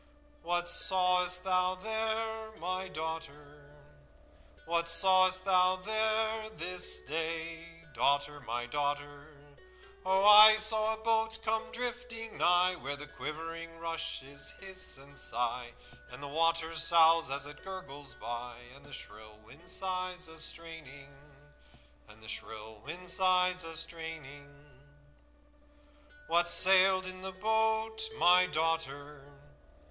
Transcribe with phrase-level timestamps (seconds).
[0.41, 3.69] "'What sawest thou there, my daughter?
[4.65, 7.59] What sawest thou there this day,
[7.93, 9.27] Daughter, my daughter?'
[10.03, 15.71] 'Oh, I saw a boat come drifting nigh, Where the quivering rushes hiss and sigh,
[16.09, 21.13] And the water soughs as it gurgles by, And the shrill wind sighs a straining.'
[26.25, 29.21] "'What sailed in the boat, my daughter?